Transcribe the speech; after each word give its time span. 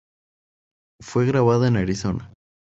Fue 0.99 1.27
grabada 1.27 1.67
en 1.67 1.77
Arizona. 1.77 2.33